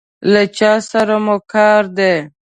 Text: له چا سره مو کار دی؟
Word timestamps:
له 0.31 0.41
چا 0.57 0.71
سره 0.89 1.15
مو 1.25 1.35
کار 1.53 1.83
دی؟ 1.97 2.13